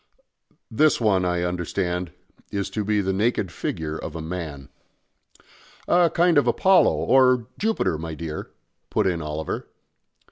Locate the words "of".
3.95-4.15, 6.39-6.47